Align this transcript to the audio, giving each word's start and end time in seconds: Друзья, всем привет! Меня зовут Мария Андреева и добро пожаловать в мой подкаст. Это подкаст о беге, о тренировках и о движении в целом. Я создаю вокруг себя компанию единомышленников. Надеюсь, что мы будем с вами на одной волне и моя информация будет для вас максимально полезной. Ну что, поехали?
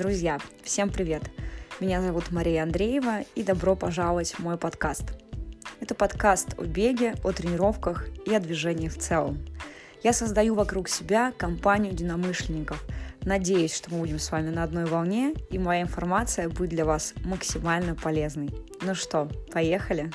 Друзья, 0.00 0.38
всем 0.62 0.88
привет! 0.88 1.24
Меня 1.78 2.00
зовут 2.00 2.30
Мария 2.30 2.62
Андреева 2.62 3.20
и 3.34 3.42
добро 3.42 3.76
пожаловать 3.76 4.32
в 4.32 4.38
мой 4.38 4.56
подкаст. 4.56 5.12
Это 5.78 5.94
подкаст 5.94 6.58
о 6.58 6.64
беге, 6.64 7.16
о 7.22 7.32
тренировках 7.32 8.08
и 8.24 8.34
о 8.34 8.40
движении 8.40 8.88
в 8.88 8.96
целом. 8.96 9.44
Я 10.02 10.14
создаю 10.14 10.54
вокруг 10.54 10.88
себя 10.88 11.34
компанию 11.36 11.92
единомышленников. 11.92 12.82
Надеюсь, 13.24 13.74
что 13.74 13.92
мы 13.92 13.98
будем 13.98 14.18
с 14.18 14.32
вами 14.32 14.48
на 14.48 14.62
одной 14.62 14.86
волне 14.86 15.34
и 15.50 15.58
моя 15.58 15.82
информация 15.82 16.48
будет 16.48 16.70
для 16.70 16.86
вас 16.86 17.12
максимально 17.22 17.94
полезной. 17.94 18.48
Ну 18.80 18.94
что, 18.94 19.28
поехали? 19.52 20.10